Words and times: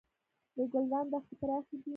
د 0.55 0.57
ګلران 0.71 1.05
دښتې 1.11 1.35
پراخې 1.41 1.75
دي 1.81 1.89